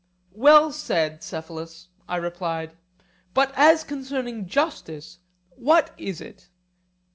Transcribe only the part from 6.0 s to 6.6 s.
it?